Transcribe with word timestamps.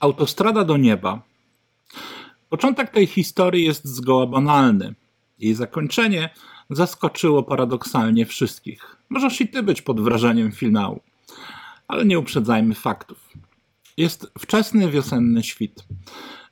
Autostrada 0.00 0.64
do 0.64 0.76
nieba. 0.76 1.22
Początek 2.48 2.90
tej 2.90 3.06
historii 3.06 3.64
jest 3.64 3.84
zgoła 3.84 4.26
banalny. 4.26 4.94
Jej 5.38 5.54
zakończenie 5.54 6.30
zaskoczyło 6.70 7.42
paradoksalnie 7.42 8.26
wszystkich. 8.26 8.96
Możesz 9.08 9.40
i 9.40 9.48
ty 9.48 9.62
być 9.62 9.82
pod 9.82 10.00
wrażeniem 10.00 10.52
finału. 10.52 11.00
Ale 11.88 12.04
nie 12.04 12.18
uprzedzajmy 12.18 12.74
faktów. 12.74 13.28
Jest 13.96 14.32
wczesny 14.38 14.90
wiosenny 14.90 15.42
świt. 15.42 15.84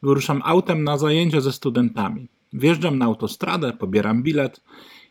Wyruszam 0.03 0.43
autem 0.45 0.85
na 0.85 0.99
zajęcia 0.99 1.41
ze 1.41 1.53
studentami. 1.53 2.29
Wjeżdżam 2.53 2.99
na 2.99 3.05
autostradę, 3.05 3.73
pobieram 3.73 4.23
bilet 4.23 4.61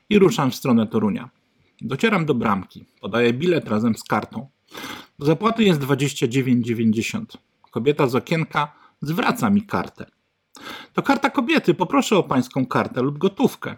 i 0.10 0.20
ruszam 0.20 0.52
w 0.52 0.56
stronę 0.56 0.88
Torunia. 0.88 1.30
Docieram 1.82 2.26
do 2.26 2.34
bramki. 2.34 2.86
Podaję 3.02 3.34
bilet 3.34 3.68
razem 3.68 3.96
z 3.96 4.04
kartą. 4.04 4.48
Do 5.20 5.26
zapłaty 5.26 5.64
jest 5.64 5.80
29,90. 5.80 7.26
Kobieta 7.76 8.08
z 8.08 8.16
okienka 8.16 8.72
zwraca 9.02 9.50
mi 9.50 9.62
kartę. 9.62 10.06
To 10.94 11.02
karta 11.02 11.30
kobiety, 11.30 11.74
poproszę 11.74 12.18
o 12.18 12.24
pańską 12.24 12.66
kartę 12.66 13.02
lub 13.02 13.18
gotówkę. 13.18 13.76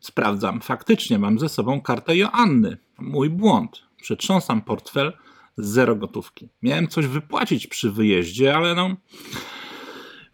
Sprawdzam, 0.00 0.60
faktycznie 0.60 1.18
mam 1.18 1.38
ze 1.38 1.48
sobą 1.48 1.80
kartę 1.80 2.16
Joanny. 2.16 2.76
Mój 2.98 3.30
błąd. 3.30 3.82
Przetrząsam 4.02 4.62
portfel, 4.62 5.12
zero 5.56 5.96
gotówki. 5.96 6.48
Miałem 6.62 6.88
coś 6.88 7.06
wypłacić 7.06 7.66
przy 7.66 7.90
wyjeździe, 7.90 8.56
ale 8.56 8.74
no. 8.74 8.96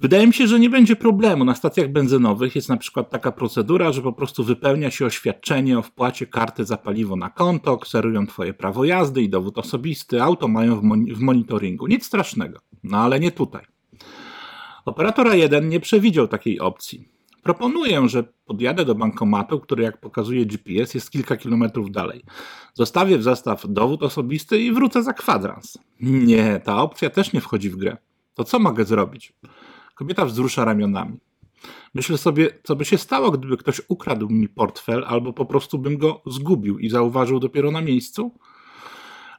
Wydaje 0.01 0.27
mi 0.27 0.33
się, 0.33 0.47
że 0.47 0.61
nie 0.61 0.71
będzie 0.71 0.97
problemu. 0.97 1.45
Na 1.45 1.55
stacjach 1.55 1.93
benzynowych 1.93 2.57
jest 2.57 2.69
na 2.69 2.77
przykład 2.77 3.11
taka 3.11 3.33
procedura, 3.33 3.93
że 3.93 4.03
po 4.03 4.13
prostu 4.13 4.45
wypełnia 4.45 4.91
się 4.91 5.07
oświadczenie 5.07 5.79
o 5.79 5.83
wpłacie 5.83 6.27
karty 6.27 6.65
za 6.65 6.77
paliwo 6.77 7.17
na 7.17 7.31
konto, 7.31 7.79
kserują 7.79 8.27
twoje 8.27 8.55
prawo 8.55 8.85
jazdy 8.85 9.23
i 9.23 9.29
dowód 9.29 9.59
osobisty, 9.59 10.23
auto 10.23 10.49
mają 10.49 10.81
w, 10.81 10.83
w 11.15 11.21
monitoringu. 11.21 11.87
Nic 11.87 12.07
strasznego. 12.07 12.59
No 12.83 12.99
ale 12.99 13.21
nie 13.21 13.33
tutaj. 13.33 13.65
Operator 14.85 15.35
1 15.35 15.69
nie 15.69 15.81
przewidział 15.81 16.29
takiej 16.29 16.61
opcji. 16.61 17.09
Proponuję, 17.43 18.09
że 18.09 18.25
podjadę 18.47 18.85
do 18.85 18.95
bankomatu, 18.95 19.61
który 19.61 19.83
jak 19.83 20.01
pokazuje 20.01 20.47
GPS 20.47 20.95
jest 20.95 21.11
kilka 21.11 21.37
kilometrów 21.37 21.91
dalej. 21.91 22.25
Zostawię 22.75 23.19
w 23.19 23.23
zestaw 23.23 23.65
dowód 23.69 24.03
osobisty 24.03 24.61
i 24.61 24.73
wrócę 24.73 25.03
za 25.03 25.13
kwadrans. 25.13 25.79
Nie, 26.01 26.61
ta 26.65 26.83
opcja 26.83 27.11
też 27.11 27.33
nie 27.33 27.41
wchodzi 27.41 27.71
w 27.71 27.77
grę. 27.77 27.97
To 28.35 28.45
co 28.45 28.59
mogę 28.59 28.85
zrobić? 28.85 29.33
Kobieta 30.01 30.25
wzrusza 30.25 30.65
ramionami. 30.65 31.21
Myślę 31.95 32.19
sobie, 32.19 32.49
co 32.63 32.77
by 32.77 32.85
się 32.85 32.99
stało, 32.99 33.31
gdyby 33.31 33.57
ktoś 33.57 33.81
ukradł 33.89 34.29
mi 34.29 34.49
portfel, 34.49 35.05
albo 35.07 35.33
po 35.33 35.47
prostu 35.47 35.79
bym 35.79 35.99
go 35.99 36.23
zgubił 36.27 36.79
i 36.79 36.91
zauważył 36.91 37.41
dopiero 37.41 37.71
na 37.71 37.81
miejscu? 37.81 38.39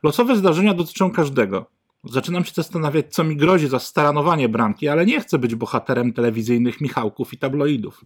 Losowe 0.04 0.36
zdarzenia 0.36 0.74
dotyczą 0.74 1.12
każdego. 1.12 1.66
Zaczynam 2.04 2.46
się 2.46 2.52
zastanawiać, 2.54 3.06
co 3.14 3.24
mi 3.24 3.36
grozi 3.36 3.68
za 3.68 3.80
staranowanie 3.80 4.50
bramki, 4.50 4.88
ale 4.88 5.06
nie 5.06 5.22
chcę 5.22 5.40
być 5.40 5.56
bohaterem 5.56 6.14
telewizyjnych 6.14 6.82
Michałków 6.82 7.34
i 7.34 7.38
tabloidów. 7.38 8.06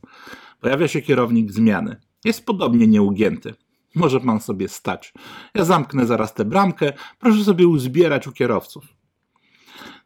Pojawia 0.61 0.87
się 0.87 1.01
kierownik 1.01 1.51
zmiany. 1.51 1.95
Jest 2.25 2.45
podobnie 2.45 2.87
nieugięty. 2.87 3.53
Może 3.95 4.19
pan 4.19 4.39
sobie 4.39 4.67
stać. 4.67 5.13
Ja 5.53 5.65
zamknę 5.65 6.05
zaraz 6.05 6.33
tę 6.33 6.45
bramkę, 6.45 6.93
proszę 7.19 7.43
sobie 7.43 7.67
uzbierać 7.67 8.27
u 8.27 8.31
kierowców. 8.31 8.85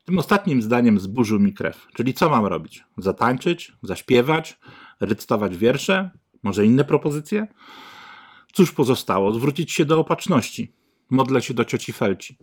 Tym 0.09 0.19
ostatnim 0.19 0.61
zdaniem 0.61 0.99
zburzył 0.99 1.39
mi 1.39 1.53
krew. 1.53 1.87
Czyli 1.93 2.13
co 2.13 2.29
mam 2.29 2.45
robić? 2.45 2.83
Zatańczyć? 2.97 3.73
Zaśpiewać? 3.83 4.59
Recytować 4.99 5.57
wiersze? 5.57 6.11
Może 6.43 6.65
inne 6.65 6.85
propozycje? 6.85 7.47
Cóż 8.53 8.71
pozostało? 8.71 9.33
Zwrócić 9.33 9.71
się 9.71 9.85
do 9.85 9.99
opatrzności. 9.99 10.73
Modlę 11.09 11.41
się 11.41 11.53
do 11.53 11.65
cioci 11.65 11.93
Felci. 11.93 12.37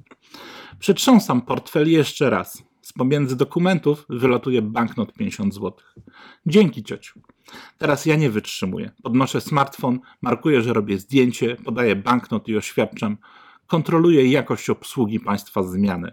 Przetrząsam 0.78 1.42
portfel 1.42 1.91
jeszcze 1.91 2.31
raz. 2.31 2.62
Z 2.83 2.92
pomiędzy 2.92 3.36
dokumentów 3.36 4.06
wylatuje 4.08 4.62
banknot 4.62 5.12
50 5.12 5.55
zł. 5.55 5.73
Dzięki 6.46 6.85
ciociu. 6.85 7.20
Teraz 7.79 8.07
ja 8.07 8.17
nie 8.17 8.30
wytrzymuję. 8.30 8.90
Podnoszę 9.02 9.40
smartfon, 9.40 10.01
markuję, 10.23 10.63
że 10.63 10.73
robię 10.73 10.98
zdjęcie, 10.98 11.57
podaję 11.64 11.96
banknot 11.96 12.48
i 12.48 12.57
oświadczam. 12.57 13.17
Kontroluję 13.67 14.30
jakość 14.30 14.70
obsługi 14.70 15.20
państwa 15.20 15.63
zmiany. 15.63 16.13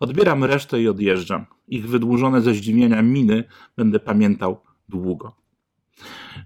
Odbieram 0.00 0.44
resztę 0.44 0.82
i 0.82 0.88
odjeżdżam. 0.88 1.46
Ich 1.68 1.88
wydłużone 1.88 2.40
ze 2.40 2.54
zdziwienia 2.54 3.02
miny 3.02 3.44
będę 3.76 4.00
pamiętał 4.00 4.60
długo. 4.88 5.36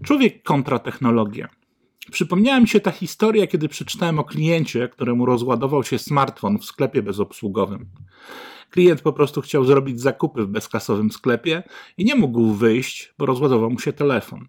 Człowiek 0.04 0.42
kontra 0.42 0.78
technologia. 0.78 1.48
Przypomniała 2.10 2.60
mi 2.60 2.68
się 2.68 2.80
ta 2.80 2.90
historia, 2.90 3.46
kiedy 3.46 3.68
przeczytałem 3.68 4.18
o 4.18 4.24
kliencie, 4.24 4.88
któremu 4.88 5.26
rozładował 5.26 5.84
się 5.84 5.98
smartfon 5.98 6.58
w 6.58 6.64
sklepie 6.64 7.02
bezobsługowym. 7.02 7.86
Klient 8.70 9.02
po 9.02 9.12
prostu 9.12 9.40
chciał 9.40 9.64
zrobić 9.64 10.00
zakupy 10.00 10.42
w 10.42 10.48
bezkasowym 10.48 11.10
sklepie 11.10 11.62
i 11.98 12.04
nie 12.04 12.14
mógł 12.14 12.52
wyjść, 12.52 13.14
bo 13.18 13.26
rozładował 13.26 13.70
mu 13.70 13.78
się 13.78 13.92
telefon. 13.92 14.46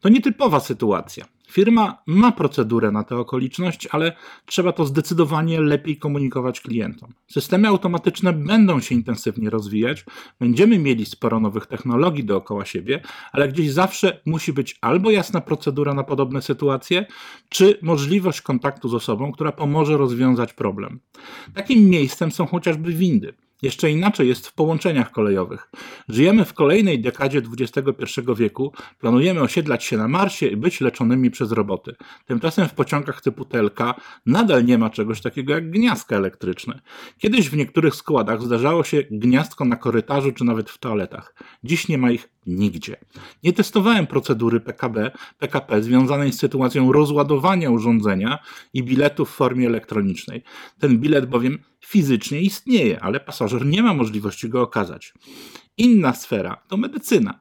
To 0.00 0.08
nietypowa 0.08 0.60
sytuacja. 0.60 1.24
Firma 1.50 2.02
ma 2.06 2.32
procedurę 2.32 2.90
na 2.90 3.04
tę 3.04 3.16
okoliczność, 3.16 3.88
ale 3.90 4.12
trzeba 4.46 4.72
to 4.72 4.84
zdecydowanie 4.84 5.60
lepiej 5.60 5.96
komunikować 5.96 6.60
klientom. 6.60 7.12
Systemy 7.28 7.68
automatyczne 7.68 8.32
będą 8.32 8.80
się 8.80 8.94
intensywnie 8.94 9.50
rozwijać, 9.50 10.04
będziemy 10.40 10.78
mieli 10.78 11.06
sporo 11.06 11.40
nowych 11.40 11.66
technologii 11.66 12.24
dookoła 12.24 12.64
siebie, 12.64 13.02
ale 13.32 13.48
gdzieś 13.48 13.70
zawsze 13.70 14.20
musi 14.26 14.52
być 14.52 14.78
albo 14.80 15.10
jasna 15.10 15.40
procedura 15.40 15.94
na 15.94 16.04
podobne 16.04 16.42
sytuacje, 16.42 17.06
czy 17.48 17.78
możliwość 17.82 18.40
kontaktu 18.40 18.88
z 18.88 18.94
osobą, 18.94 19.32
która 19.32 19.52
pomoże 19.52 19.96
rozwiązać 19.96 20.52
problem. 20.52 21.00
Takim 21.54 21.88
miejscem 21.88 22.30
są 22.30 22.46
chociażby 22.46 22.92
windy. 22.92 23.34
Jeszcze 23.62 23.90
inaczej 23.90 24.28
jest 24.28 24.46
w 24.46 24.54
połączeniach 24.54 25.10
kolejowych. 25.10 25.70
Żyjemy 26.08 26.44
w 26.44 26.54
kolejnej 26.54 27.00
dekadzie 27.00 27.42
XXI 27.58 28.20
wieku, 28.36 28.72
planujemy 28.98 29.40
osiedlać 29.40 29.84
się 29.84 29.96
na 29.96 30.08
Marsie 30.08 30.46
i 30.46 30.56
być 30.56 30.80
leczonymi 30.80 31.30
przez 31.30 31.52
roboty. 31.52 31.94
Tymczasem 32.26 32.68
w 32.68 32.74
pociągach 32.74 33.20
typu 33.20 33.44
TLK 33.44 33.78
nadal 34.26 34.64
nie 34.64 34.78
ma 34.78 34.90
czegoś 34.90 35.20
takiego 35.20 35.52
jak 35.52 35.70
gniazdka 35.70 36.16
elektryczne. 36.16 36.80
Kiedyś 37.18 37.50
w 37.50 37.56
niektórych 37.56 37.94
składach 37.94 38.42
zdarzało 38.42 38.84
się 38.84 39.02
gniazdko 39.10 39.64
na 39.64 39.76
korytarzu 39.76 40.32
czy 40.32 40.44
nawet 40.44 40.70
w 40.70 40.78
toaletach. 40.78 41.34
Dziś 41.64 41.88
nie 41.88 41.98
ma 41.98 42.10
ich 42.10 42.28
nigdzie. 42.46 42.96
Nie 43.42 43.52
testowałem 43.52 44.06
procedury 44.06 44.60
PKB, 44.60 45.10
PKP 45.38 45.82
związanej 45.82 46.32
z 46.32 46.38
sytuacją 46.38 46.92
rozładowania 46.92 47.70
urządzenia 47.70 48.38
i 48.74 48.82
biletu 48.82 49.24
w 49.24 49.30
formie 49.30 49.66
elektronicznej. 49.66 50.42
Ten 50.78 50.98
bilet 50.98 51.26
bowiem 51.26 51.58
fizycznie 51.84 52.40
istnieje, 52.40 53.00
ale 53.00 53.20
pasażer 53.20 53.66
nie 53.66 53.82
ma 53.82 53.94
możliwości 53.94 54.48
go 54.48 54.62
okazać. 54.62 55.14
Inna 55.76 56.14
sfera 56.14 56.62
to 56.68 56.76
medycyna. 56.76 57.40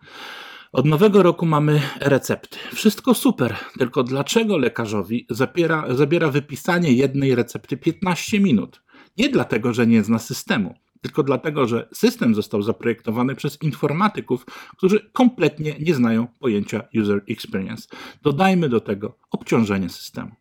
Od 0.71 0.85
nowego 0.85 1.23
roku 1.23 1.45
mamy 1.45 1.81
recepty. 1.99 2.57
Wszystko 2.73 3.13
super, 3.13 3.55
tylko 3.77 4.03
dlaczego 4.03 4.57
lekarzowi 4.57 5.25
zabiera, 5.29 5.85
zabiera 5.95 6.29
wypisanie 6.29 6.93
jednej 6.93 7.35
recepty 7.35 7.77
15 7.77 8.39
minut? 8.39 8.81
Nie 9.17 9.29
dlatego, 9.29 9.73
że 9.73 9.87
nie 9.87 10.03
zna 10.03 10.19
systemu, 10.19 10.75
tylko 11.01 11.23
dlatego, 11.23 11.67
że 11.67 11.89
system 11.93 12.35
został 12.35 12.61
zaprojektowany 12.61 13.35
przez 13.35 13.61
informatyków, 13.61 14.45
którzy 14.77 15.09
kompletnie 15.13 15.75
nie 15.79 15.95
znają 15.95 16.27
pojęcia 16.27 16.83
user 17.01 17.23
experience. 17.29 17.87
Dodajmy 18.21 18.69
do 18.69 18.79
tego 18.79 19.17
obciążenie 19.31 19.89
systemu. 19.89 20.31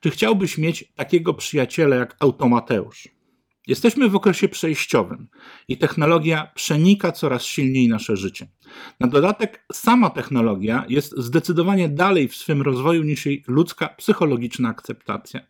Czy 0.00 0.10
chciałbyś 0.10 0.58
mieć 0.58 0.92
takiego 0.94 1.34
przyjaciela 1.34 1.96
jak 1.96 2.16
Automateusz? 2.20 3.08
Jesteśmy 3.66 4.08
w 4.08 4.16
okresie 4.16 4.48
przejściowym 4.48 5.28
i 5.68 5.78
technologia 5.78 6.52
przenika 6.54 7.12
coraz 7.12 7.44
silniej 7.44 7.88
nasze 7.88 8.16
życie. 8.16 8.48
Na 9.00 9.06
dodatek, 9.06 9.64
sama 9.72 10.10
technologia 10.10 10.84
jest 10.88 11.14
zdecydowanie 11.16 11.88
dalej 11.88 12.28
w 12.28 12.36
swym 12.36 12.62
rozwoju 12.62 13.02
niż 13.02 13.26
jej 13.26 13.44
ludzka 13.48 13.88
psychologiczna 13.88 14.68
akceptacja. 14.68 15.40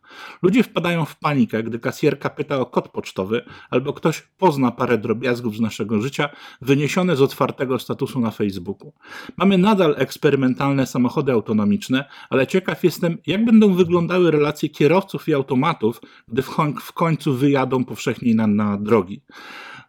Ludzie 0.43 0.63
wpadają 0.63 1.05
w 1.05 1.17
panikę, 1.17 1.63
gdy 1.63 1.79
kasjerka 1.79 2.31
pyta 2.31 2.61
o 2.61 2.67
kod 2.67 2.89
pocztowy, 2.89 3.45
albo 3.71 3.93
ktoś 3.93 4.23
pozna 4.39 4.71
parę 4.71 4.99
drobiazgów 4.99 5.57
z 5.57 5.61
naszego 5.61 6.01
życia 6.01 6.29
wyniesione 6.61 7.17
z 7.17 7.23
otwartego 7.23 7.79
statusu 7.79 8.21
na 8.21 8.31
Facebooku. 8.31 8.93
Mamy 9.37 9.59
nadal 9.59 9.95
eksperymentalne 9.99 10.87
samochody 10.87 11.33
autonomiczne, 11.33 12.05
ale 12.31 12.47
ciekaw 12.47 12.85
jestem, 12.85 13.19
jak 13.27 13.45
będą 13.45 13.75
wyglądały 13.75 14.31
relacje 14.31 14.69
kierowców 14.69 15.29
i 15.29 15.35
automatów, 15.35 16.01
gdy 16.29 16.43
w 16.81 16.93
końcu 16.93 17.35
wyjadą 17.35 17.85
powszechnie 17.85 18.35
na, 18.35 18.47
na 18.47 18.77
drogi. 18.77 19.23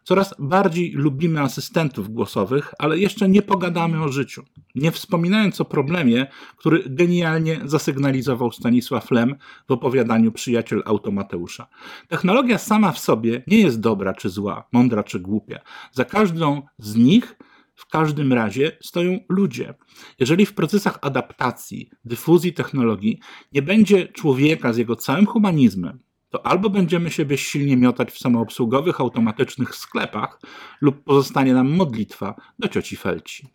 Coraz 0.04 0.34
bardziej 0.38 0.92
lubimy 0.92 1.40
asystentów 1.40 2.12
głosowych, 2.12 2.74
ale 2.78 2.98
jeszcze 2.98 3.28
nie 3.28 3.42
pogadamy 3.42 4.04
o 4.04 4.08
życiu. 4.08 4.44
Nie 4.74 4.90
wspominając 4.90 5.60
o 5.60 5.64
problemie, 5.64 6.26
który 6.56 6.84
genialnie 6.86 7.60
zasygnalizował 7.64 8.52
Stanisław 8.52 9.10
Lem 9.10 9.34
w 9.68 9.72
opowiadaniu 9.72 10.32
Przyjaciel 10.32 10.82
Automateusza. 10.86 11.66
Technologia 12.08 12.58
sama 12.58 12.92
w 12.92 12.98
sobie 12.98 13.42
nie 13.46 13.60
jest 13.60 13.80
dobra 13.80 14.14
czy 14.14 14.28
zła, 14.28 14.68
mądra 14.72 15.02
czy 15.02 15.20
głupia. 15.20 15.60
Za 15.92 16.04
każdą 16.04 16.62
z 16.78 16.96
nich 16.96 17.36
w 17.74 17.86
każdym 17.86 18.32
razie 18.32 18.76
stoją 18.82 19.18
ludzie. 19.28 19.74
Jeżeli 20.18 20.46
w 20.46 20.54
procesach 20.54 20.98
adaptacji, 21.02 21.90
dyfuzji 22.04 22.52
technologii 22.52 23.20
nie 23.52 23.62
będzie 23.62 24.08
człowieka 24.08 24.72
z 24.72 24.76
jego 24.76 24.96
całym 24.96 25.26
humanizmem, 25.26 25.98
to 26.30 26.46
albo 26.46 26.70
będziemy 26.70 27.10
się 27.10 27.24
bezsilnie 27.24 27.76
miotać 27.76 28.10
w 28.10 28.18
samoobsługowych, 28.18 29.00
automatycznych 29.00 29.74
sklepach, 29.74 30.40
lub 30.80 31.04
pozostanie 31.04 31.54
nam 31.54 31.70
modlitwa 31.70 32.34
do 32.58 32.68
cioci 32.68 32.96
Felci. 32.96 33.48